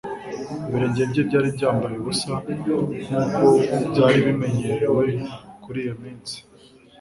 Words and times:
ibirenge 0.67 1.01
bye 1.11 1.21
byari 1.27 1.49
byambaye 1.57 1.95
ubusa, 1.99 2.33
nk'uko 3.29 3.45
byari 3.91 4.19
bimenyerewe 4.27 5.05
muri 5.63 5.79
iyo 5.85 5.95
minsi 6.01 6.35